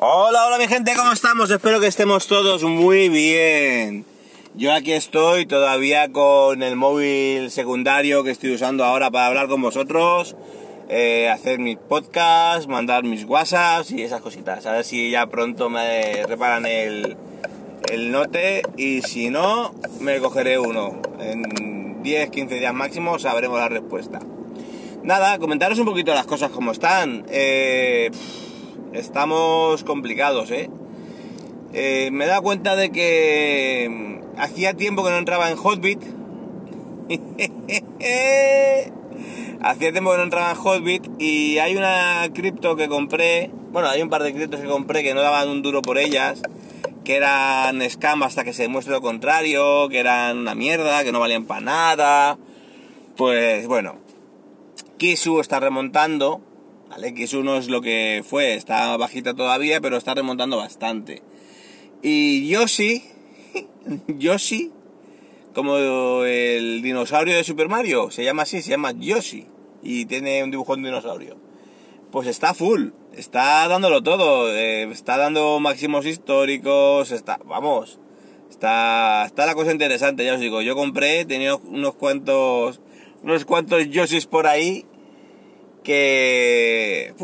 [0.00, 1.50] Hola, hola mi gente, ¿cómo estamos?
[1.50, 4.04] Espero que estemos todos muy bien.
[4.54, 9.60] Yo aquí estoy todavía con el móvil secundario que estoy usando ahora para hablar con
[9.60, 10.36] vosotros,
[10.88, 14.66] eh, hacer mis podcasts, mandar mis WhatsApps y esas cositas.
[14.66, 17.16] A ver si ya pronto me reparan el,
[17.90, 21.02] el note y si no, me cogeré uno.
[21.18, 24.20] En 10, 15 días máximo sabremos la respuesta.
[25.02, 27.24] Nada, comentaros un poquito las cosas como están.
[27.30, 28.12] Eh,
[28.92, 30.70] estamos complicados, ¿eh?
[31.72, 32.10] ¿eh?
[32.12, 36.02] Me he dado cuenta de que mm, hacía tiempo que no entraba en Hotbit.
[39.62, 43.50] hacía tiempo que no entraba en Hotbit y hay una cripto que compré.
[43.70, 46.42] Bueno, hay un par de criptos que compré que no daban un duro por ellas.
[47.04, 51.20] Que eran scam hasta que se demuestre lo contrario, que eran una mierda, que no
[51.20, 52.38] valían para nada.
[53.16, 53.96] Pues bueno,
[54.98, 56.40] Kisu está remontando,
[56.88, 57.14] ¿vale?
[57.14, 61.22] Kisu no es lo que fue, está bajita todavía, pero está remontando bastante.
[62.02, 63.02] Y Yoshi,
[64.08, 64.70] Yoshi,
[65.54, 65.76] como
[66.24, 69.46] el dinosaurio de Super Mario, se llama así, se llama Yoshi,
[69.82, 71.36] y tiene un dibujo de dinosaurio.
[72.10, 77.98] Pues está full, está dándolo todo, eh, está dando máximos históricos, está, vamos,
[78.48, 82.80] está, está la cosa interesante, ya os digo, yo compré, tenía unos cuantos,
[83.22, 84.86] unos cuantos Yoshis por ahí
[85.82, 87.14] que,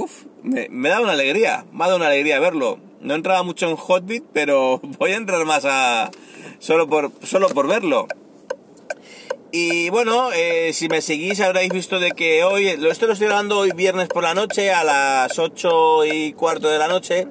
[0.42, 2.78] me, da una alegría, me dado una alegría verlo.
[3.00, 6.10] No entraba mucho en Hotbit, pero voy a entrar más a,
[6.58, 8.06] solo por, solo por verlo.
[9.56, 13.58] Y bueno, eh, si me seguís habréis visto de que hoy, esto lo estoy grabando
[13.58, 17.28] hoy viernes por la noche a las 8 y cuarto de la noche.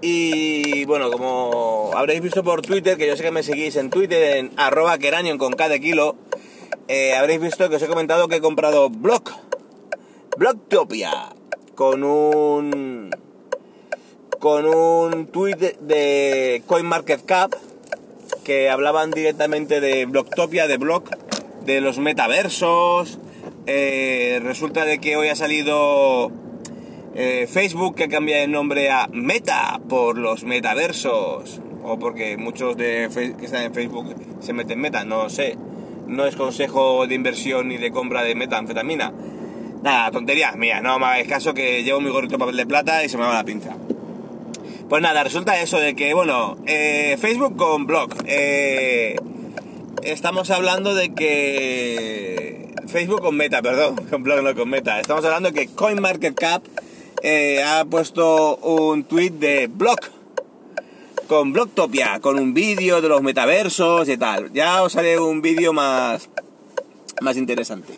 [0.00, 4.36] Y bueno, como habréis visto por Twitter, que yo sé que me seguís en Twitter,
[4.36, 6.16] en arroba keranion con cada kilo,
[6.88, 9.32] eh, habréis visto que os he comentado que he comprado Block,
[10.38, 11.34] Blocktopia,
[11.74, 13.10] con un
[14.38, 17.54] con un tweet de CoinMarketCap
[18.44, 21.08] que hablaban directamente de Blocktopia, de Block,
[21.64, 23.18] de los metaversos.
[23.66, 26.30] Eh, resulta de que hoy ha salido
[27.14, 31.62] eh, Facebook que cambia el nombre a Meta por los metaversos.
[31.82, 33.08] O porque muchos de
[33.38, 35.56] que están en Facebook se meten Meta, no sé.
[36.06, 39.14] No es consejo de inversión ni de compra de metanfetamina.
[39.82, 43.04] Nada, tonterías mías, no me hagáis caso que llevo mi gorrito de papel de plata
[43.04, 43.76] y se me va la pinza.
[44.88, 48.10] Pues nada, resulta eso de que, bueno, eh, Facebook con blog.
[48.26, 49.16] Eh,
[50.02, 52.72] estamos hablando de que...
[52.86, 55.00] Facebook con Meta, perdón, con blog no con Meta.
[55.00, 56.62] Estamos hablando de que CoinMarketCap
[57.22, 59.98] eh, ha puesto un tweet de blog
[61.26, 64.52] con Blocktopia, con un vídeo de los metaversos y tal.
[64.52, 66.28] Ya os haré un vídeo más,
[67.20, 67.92] más interesante.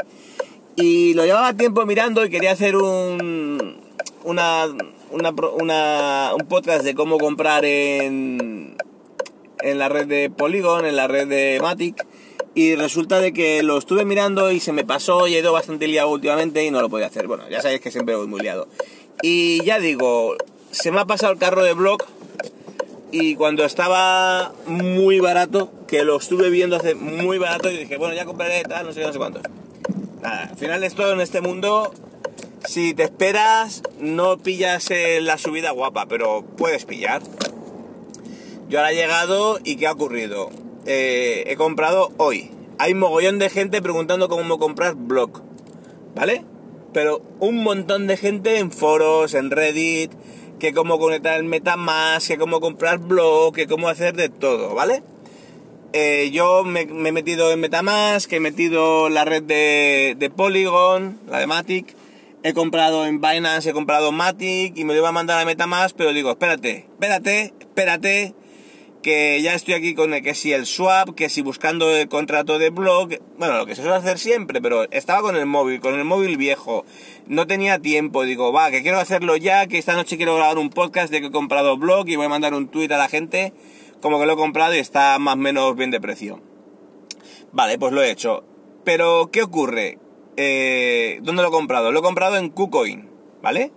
[0.81, 3.81] Y lo llevaba tiempo mirando y quería hacer un,
[4.23, 4.69] una,
[5.11, 8.77] un podcast de cómo comprar en,
[9.61, 12.07] en la red de Polygon, en la red de Matic.
[12.55, 15.89] Y resulta de que lo estuve mirando y se me pasó y he ido bastante
[15.89, 17.27] liado últimamente y no lo podía hacer.
[17.27, 18.69] Bueno, ya sabéis que siempre voy muy liado.
[19.21, 20.37] Y ya digo,
[20.71, 22.05] se me ha pasado el carro de blog
[23.11, 28.15] y cuando estaba muy barato, que lo estuve viendo hace muy barato, y dije, bueno,
[28.15, 29.41] ya compraré tal, no sé, no sé cuánto.
[30.23, 31.93] Al final es todo en este mundo.
[32.67, 34.89] Si te esperas, no pillas
[35.21, 37.23] la subida guapa, pero puedes pillar.
[38.69, 40.51] Yo ahora he llegado y ¿qué ha ocurrido?
[40.85, 42.51] Eh, he comprado hoy.
[42.79, 45.43] Hay mogollón de gente preguntando cómo comprar blog,
[46.15, 46.45] ¿vale?
[46.93, 50.13] Pero un montón de gente en foros, en Reddit,
[50.59, 55.03] que cómo conectar el MetaMask, que cómo comprar blog, que cómo hacer de todo, ¿vale?
[55.95, 61.39] Eh, yo me, he metido en Metamask, he metido la red de, de, Polygon, la
[61.39, 61.97] de Matic,
[62.43, 65.97] he comprado en Binance, he comprado Matic y me lo iba a mandar a Metamask,
[65.97, 68.35] pero digo, espérate, espérate, espérate,
[69.03, 72.69] que ya estoy aquí con que si el swap, que si buscando el contrato de
[72.69, 76.05] blog, bueno, lo que se suele hacer siempre, pero estaba con el móvil, con el
[76.05, 76.85] móvil viejo,
[77.27, 80.69] no tenía tiempo, digo, va, que quiero hacerlo ya, que esta noche quiero grabar un
[80.69, 83.55] podcast de que he comprado blog y voy a mandar un tweet a la gente
[84.01, 86.41] como que lo he comprado y está más o menos bien de precio.
[87.53, 88.45] Vale, pues lo he hecho.
[88.85, 89.99] Pero, ¿qué ocurre?
[90.37, 91.91] Eh, ¿Dónde lo he comprado?
[91.93, 93.09] Lo he comprado en KuCoin,
[93.43, 93.73] ¿vale?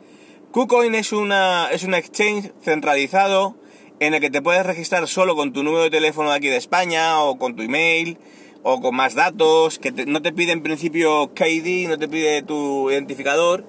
[0.52, 3.56] KuCoin es, una, es un exchange centralizado
[4.00, 6.58] en el que te puedes registrar solo con tu número de teléfono de aquí de
[6.58, 8.18] España o con tu email
[8.64, 12.92] o con más datos, que no te pide en principio KD, no te pide tu
[12.92, 13.66] identificador,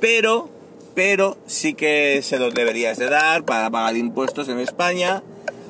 [0.00, 0.48] pero,
[0.94, 5.22] pero sí que se los deberías de dar para pagar impuestos en España,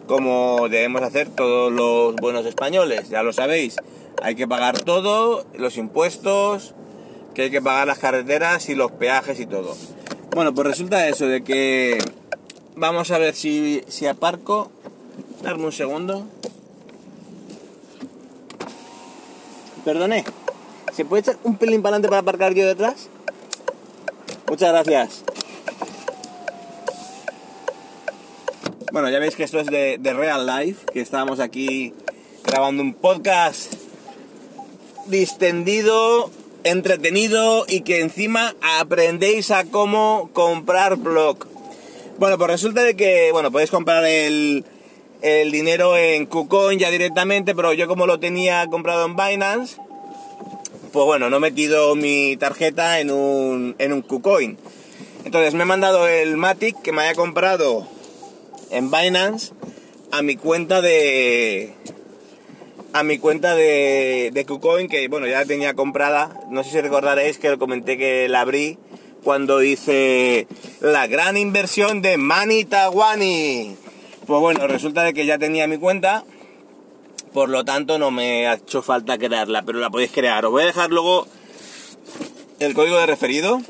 [0.06, 3.76] como debemos hacer todos los buenos españoles, ya lo sabéis,
[4.22, 6.74] hay que pagar todo, los impuestos,
[7.34, 9.76] que hay que pagar las carreteras y los peajes y todo.
[10.34, 11.98] Bueno, pues resulta eso de que
[12.76, 14.70] vamos a ver si, si aparco.
[15.42, 16.26] Darme un segundo.
[19.84, 20.24] Perdone,
[20.92, 23.08] ¿se puede echar un pelín para adelante para aparcar yo detrás?
[24.48, 25.24] Muchas gracias.
[28.96, 31.92] Bueno, ya veis que esto es de, Real Life, que estábamos aquí
[32.46, 33.74] grabando un podcast
[35.04, 36.30] distendido
[36.64, 41.46] entretenido y que encima aprendéis a cómo comprar blog.
[42.16, 44.64] Bueno, pues resulta de que, bueno, podéis comprar el,
[45.20, 49.76] el dinero en KuCoin ya directamente, pero yo como lo tenía comprado en Binance,
[50.94, 54.56] pues bueno, no he metido mi tarjeta en un, en un KuCoin.
[55.26, 57.94] Entonces me he mandado el Matic que me haya comprado
[58.70, 59.52] en Binance
[60.12, 61.74] a mi cuenta de,
[62.92, 66.40] a mi cuenta de, de KuCoin, que bueno, ya la tenía comprada.
[66.50, 68.78] No sé si recordaréis que comenté que la abrí
[69.22, 70.46] cuando hice
[70.80, 73.76] la gran inversión de Manitawani.
[74.26, 76.24] Pues bueno, resulta de que ya tenía mi cuenta,
[77.32, 80.44] por lo tanto no me ha hecho falta crearla, pero la podéis crear.
[80.44, 81.26] Os voy a dejar luego
[82.58, 83.60] el código de referido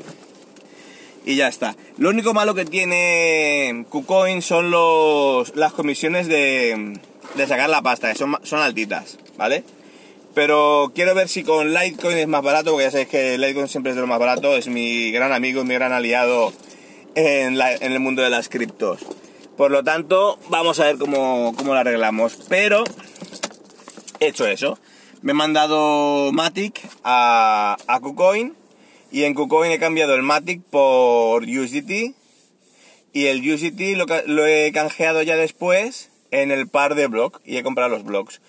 [1.27, 1.75] y ya está.
[1.97, 6.97] Lo único malo que tiene KuCoin son los, las comisiones de,
[7.35, 9.65] de sacar la pasta, que son, son altitas, ¿vale?
[10.33, 13.89] Pero quiero ver si con Litecoin es más barato, porque ya sabéis que Litecoin siempre
[13.89, 16.53] es de lo más barato, es mi gran amigo, mi gran aliado
[17.15, 19.01] en, el mundo de las criptos.
[19.57, 22.37] Por lo tanto, vamos a ver cómo, cómo lo arreglamos.
[22.47, 22.85] Pero,
[24.21, 24.79] hecho eso,
[25.21, 28.55] me he mandado Matic a, a KuCoin
[29.17, 32.13] y en KuCoin he cambiado el Matic por USDT
[33.13, 33.97] y el USDT
[34.27, 38.41] lo, he canjeado ya después en el par de blog y he comprado los blogs.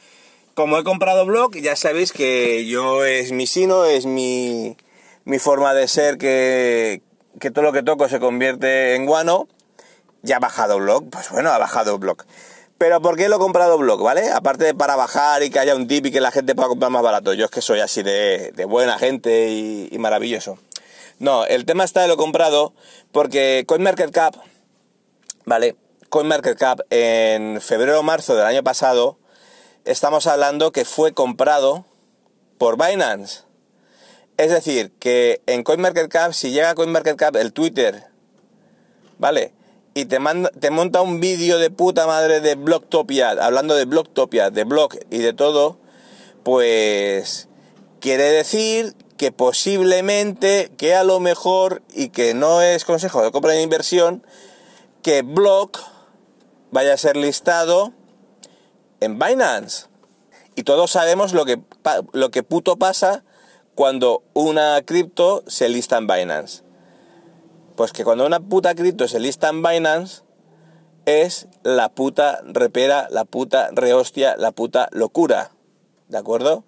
[0.52, 4.76] Como he comprado blog, ya sabéis que yo es mi sino, es mi,
[5.24, 7.00] mi forma de ser que,
[7.40, 9.48] que todo lo que toco se convierte en guano.
[10.20, 12.26] Ya ha bajado blog, pues bueno, ha bajado blog.
[12.78, 14.30] Pero ¿por qué lo he comprado blog, vale?
[14.30, 16.92] Aparte de para bajar y que haya un tip y que la gente pueda comprar
[16.92, 17.34] más barato.
[17.34, 20.58] Yo es que soy así de, buena gente y, y, maravilloso.
[21.18, 22.72] No, el tema está de lo comprado
[23.10, 24.36] porque CoinMarketCap,
[25.44, 25.74] ¿vale?
[26.08, 29.18] CoinMarketCap en febrero o marzo del año pasado,
[29.84, 31.84] estamos hablando que fue comprado
[32.58, 33.42] por Binance.
[34.36, 38.04] Es decir, que en CoinMarketCap, si llega a CoinMarketCap el Twitter,
[39.18, 39.52] ¿vale?
[39.98, 44.50] Y te, manda, te monta un vídeo de puta madre de Blocktopia, hablando de Blocktopia,
[44.50, 45.76] de blog y de todo,
[46.44, 47.48] pues
[47.98, 53.54] quiere decir que posiblemente, que a lo mejor, y que no es consejo de compra
[53.54, 54.24] de inversión,
[55.02, 55.80] que Block
[56.70, 57.92] vaya a ser listado
[59.00, 59.86] en Binance.
[60.54, 61.58] Y todos sabemos lo que,
[62.12, 63.24] lo que puto pasa
[63.74, 66.67] cuando una cripto se lista en Binance.
[67.78, 70.22] Pues que cuando una puta cripto se lista en Binance
[71.06, 75.52] es la puta repera, la puta rehostia, la puta locura.
[76.08, 76.64] ¿De acuerdo?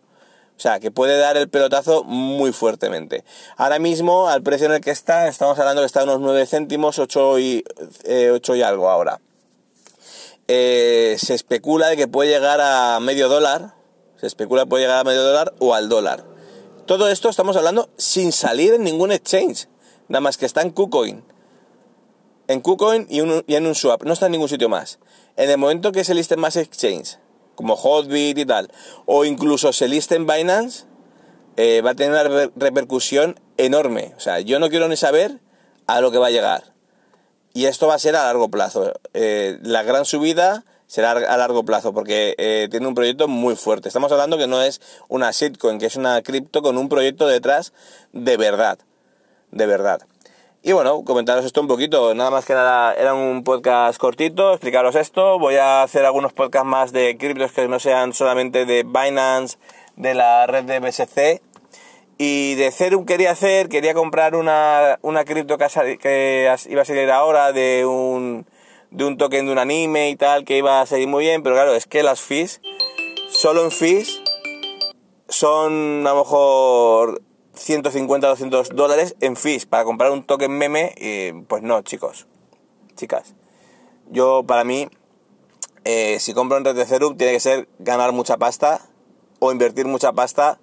[0.57, 3.25] O sea, que puede dar el pelotazo muy fuertemente.
[3.57, 6.47] Ahora mismo, al precio en el que está, estamos hablando que está a unos 9
[6.47, 7.65] céntimos, 8 y,
[8.05, 9.21] eh, 8 y algo ahora.
[10.47, 13.75] Eh, se especula de que puede llegar a medio dólar,
[14.21, 16.23] se especula que puede llegar a medio dólar o al dólar.
[16.87, 19.67] Todo esto estamos hablando sin salir en ningún exchange,
[20.11, 21.25] nada más que está en KuCoin.
[22.49, 24.99] En KuCoin y, en un swap, no está en ningún sitio más.
[25.37, 27.19] En el momento que se listen más exchange,
[27.55, 28.71] como Hotbit y tal,
[29.07, 30.85] o incluso se liste en Binance,
[31.57, 34.13] eh, va a tener una repercusión enorme.
[34.17, 35.39] O sea, yo no quiero ni saber
[35.87, 36.75] a lo que va a llegar.
[37.55, 38.93] Y esto va a ser a largo plazo.
[39.15, 43.89] Eh, la gran subida será a largo plazo porque eh, tiene un proyecto muy fuerte.
[43.89, 47.73] Estamos hablando que no es una shitcoin, que es una cripto con un proyecto detrás
[48.13, 48.81] de verdad.
[49.51, 50.01] De verdad.
[50.63, 52.15] Y bueno, comentaros esto un poquito.
[52.15, 55.39] Nada más que nada, era un podcast cortito, explicaros esto.
[55.39, 59.59] Voy a hacer algunos podcasts más de criptos que no sean solamente de Binance,
[59.97, 61.43] de la red de BSC
[62.23, 67.11] y de Ethereum quería hacer, quería comprar una, una cripto que, que, iba a salir
[67.11, 68.45] ahora de un,
[68.91, 71.55] de un token de un anime y tal, que iba a salir muy bien, pero
[71.55, 72.61] claro, es que las fees,
[73.31, 74.21] solo en fees,
[75.31, 77.23] son a lo mejor
[77.55, 80.95] 150, 200 dólares en fees para comprar un token meme,
[81.49, 82.27] pues no, chicos,
[82.97, 83.35] chicas.
[84.11, 84.89] Yo, para mí,
[85.85, 86.77] eh, si compro en Red
[87.17, 88.81] tiene que ser ganar mucha pasta
[89.39, 90.61] o invertir mucha pasta,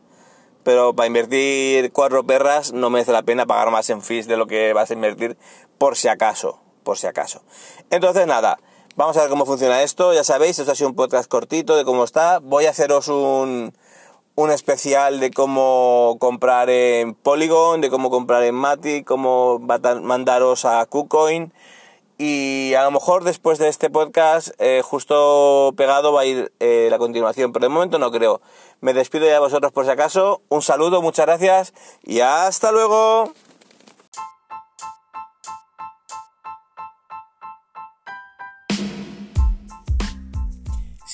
[0.63, 4.48] pero para invertir cuatro perras no merece la pena pagar más en fees de lo
[4.48, 5.38] que vas a invertir
[5.77, 7.41] por si acaso, por si acaso.
[7.89, 8.60] Entonces, nada,
[8.96, 10.13] vamos a ver cómo funciona esto.
[10.13, 12.39] Ya sabéis, esto ha sido un podcast cortito de cómo está.
[12.39, 13.74] Voy a haceros un
[14.38, 20.86] un especial de cómo comprar en Polygon, de cómo comprar en Matic, cómo mandaros a
[20.86, 21.51] KuCoin.
[22.20, 26.88] Y a lo mejor después de este podcast, eh, justo pegado va a ir eh,
[26.91, 28.39] la continuación, pero de momento no creo.
[28.79, 30.41] Me despido ya de vosotros por si acaso.
[30.50, 33.34] Un saludo, muchas gracias y hasta luego.